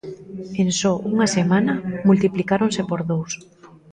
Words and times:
En 0.61 0.69
só 0.79 0.93
unha 1.11 1.27
semana 1.37 1.73
multiplicáronse 2.07 2.81
por 2.89 2.99
dous. 3.11 3.31